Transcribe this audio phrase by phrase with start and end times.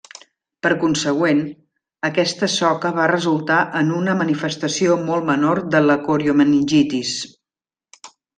[0.67, 1.41] Per consegüent,
[2.09, 7.15] aquesta soca va resultar en una manifestació molt menor de la coriomeningitis.